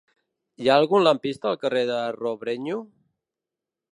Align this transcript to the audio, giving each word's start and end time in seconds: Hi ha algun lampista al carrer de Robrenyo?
Hi 0.63 0.69
ha 0.69 0.77
algun 0.83 1.03
lampista 1.07 1.51
al 1.51 1.59
carrer 1.65 1.85
de 1.91 1.99
Robrenyo? 2.17 2.83